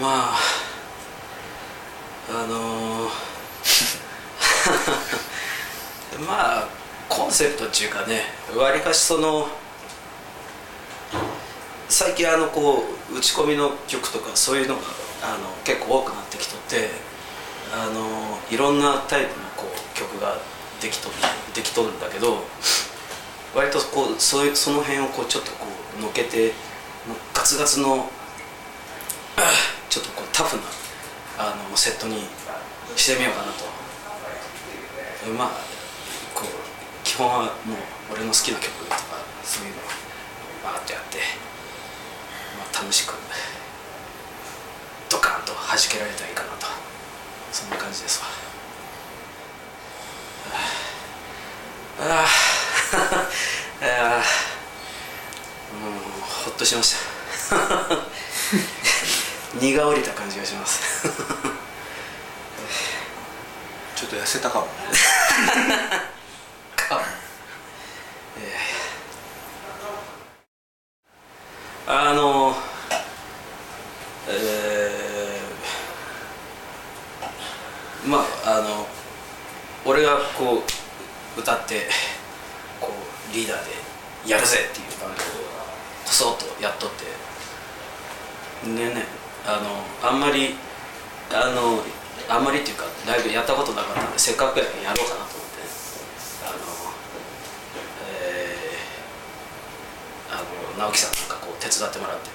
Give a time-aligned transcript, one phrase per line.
[0.00, 0.38] まあ
[2.30, 3.10] あのー
[6.26, 6.68] まあ
[7.08, 8.22] コンセプトっていうかね
[8.54, 9.48] わりかしその
[11.88, 14.82] 最近あのこう打ち込みの曲とかそういうのが
[15.22, 16.90] あの結構多くなってきとって
[17.72, 20.36] あのいろんなタイプのこう曲が
[20.80, 21.08] できと
[21.54, 22.44] できとるんだけど
[23.54, 25.66] 割とこうそういうその辺をこうちょっとこ
[25.98, 26.52] うのけて
[27.32, 28.10] ガツガツの
[29.98, 30.62] ちょっとこうタフな
[31.38, 32.22] あのセットに
[32.94, 33.66] してみようかなと
[35.36, 35.48] まあ
[36.32, 36.48] こう
[37.02, 38.96] 基本はもう俺の好きな曲とか
[39.42, 39.82] そういうのを
[40.62, 41.18] バーッとやって、
[42.56, 43.14] まあ、楽しく
[45.10, 46.66] ドカンと弾けられたらいいかなと
[47.50, 48.28] そんな感じですわ
[52.06, 52.26] ああ
[53.82, 54.22] ああ
[55.74, 55.90] もう
[56.44, 56.94] ほっとしまし
[57.50, 58.77] た
[59.60, 61.08] 荷が下りた感じがします。
[63.96, 64.72] ちょっと痩せたかもね。
[66.76, 67.02] か
[68.38, 72.10] えー。
[72.10, 72.56] あの
[74.28, 78.86] えーまああの
[79.84, 80.62] 俺がこ
[81.36, 81.88] う歌って
[82.80, 82.92] こ
[83.30, 83.72] うリーダーで
[84.30, 85.24] やるぜっていうバンドを
[86.04, 87.06] こそっとやっとって。
[88.66, 90.54] ねねあのあんまり
[91.30, 91.82] あの
[92.28, 95.62] あんまりっていうかライブやったことなかったんでせっかくややろうかなと思って
[96.44, 96.56] あの
[98.10, 102.30] えー、あの直樹さんなんかこう手伝ってもらって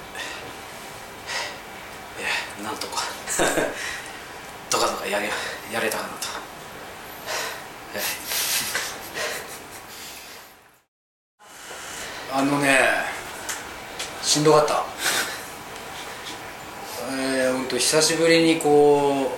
[2.20, 3.04] えーなんとか
[4.72, 5.30] どかどかやれ
[5.72, 6.28] やれたかなと、
[7.96, 8.02] え
[12.32, 12.80] あのね
[14.24, 14.84] しんどかった。
[17.16, 19.38] えー、ほんと久しぶりにこ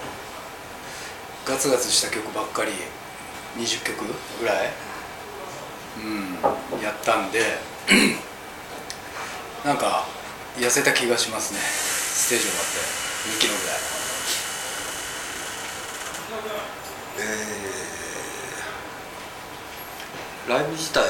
[1.45, 2.71] うガツガツした曲ばっかり
[3.57, 4.05] 20曲
[4.39, 4.71] ぐらい
[5.97, 7.39] うんやったんで
[9.65, 10.05] なんか
[10.57, 11.59] 痩せた気がしますね。
[11.59, 12.77] ステージ終わって
[13.37, 13.75] 2キロぐらい。
[17.19, 17.65] えー
[20.47, 21.01] ライブ自体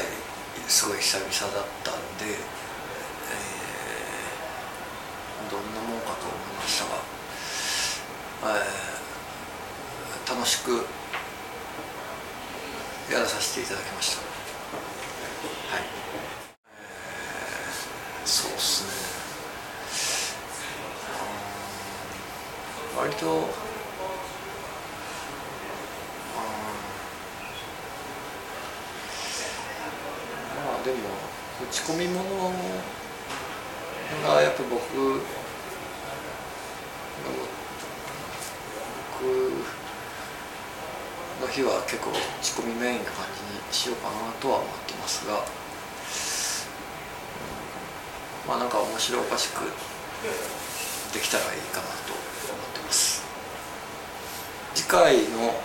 [0.67, 8.95] すごい久々だったんで、えーどんなもんかと思いましたが、えー
[10.27, 10.71] 楽しく
[13.13, 14.21] やらさせていただきました。
[14.21, 18.89] はい、えーそうっすね。
[22.97, 23.41] 割とま
[30.81, 30.97] あでも
[31.61, 32.51] 打ち込み物
[34.27, 35.21] がやっぱ僕
[39.19, 39.23] 僕
[41.41, 45.45] の日は結構打ち込みメインな感じにしようかなとは思ってますが、
[48.47, 49.61] まあなんか面白おかしく
[51.13, 53.23] できたらいいかなと思ってます。
[54.73, 55.55] 次回の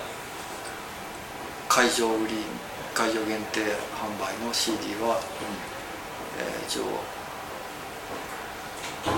[1.69, 2.35] 会場売り
[2.95, 3.61] 会場限定
[3.95, 5.21] 販売の CD は、
[6.39, 6.83] えー一応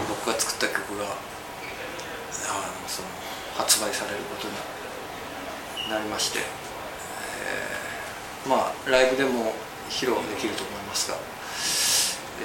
[0.08, 1.04] 僕が作った曲が
[2.48, 3.08] あのその
[3.56, 4.54] 発売されることに
[5.90, 9.54] なりまして、えーまあライブでも
[9.88, 12.44] 披露できると思いますが、え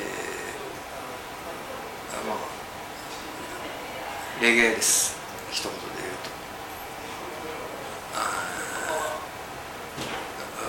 [2.24, 2.38] ーまあ
[4.42, 5.16] レゲエです。
[5.52, 6.30] 一言で言うと。
[8.14, 8.20] あ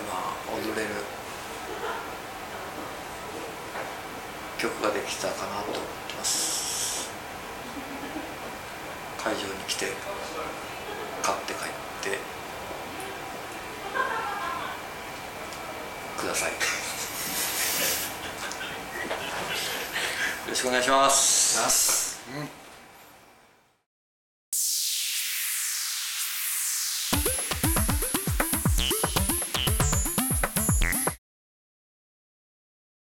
[0.08, 0.88] まあ踊れる
[4.56, 7.10] 曲ができたかなと思ってます
[9.28, 9.86] 会場に来て
[11.22, 12.18] 買って帰って
[16.16, 16.50] ください。
[16.50, 16.56] よ
[20.48, 22.22] ろしくお願いします。
[22.34, 22.57] うん